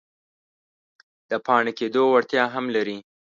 [1.29, 2.97] د پاڼې کیدو وړتیا هم لري.